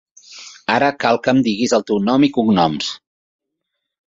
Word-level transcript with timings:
Ara 0.75 0.87
cal 1.03 1.19
que 1.27 1.33
em 1.35 1.43
diguis 1.49 1.75
el 1.79 1.85
teu 1.91 2.01
nom 2.09 2.27
i 2.29 2.31
cognoms. 2.39 2.89